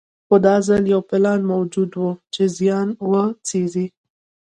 خو 0.27 0.35
دا 0.45 0.55
ځل 0.67 0.83
یو 0.93 1.01
پلان 1.09 1.39
موجود 1.51 1.91
و 2.01 2.09
چې 2.33 2.43
زیان 2.57 2.87
وڅېړي. 3.09 3.87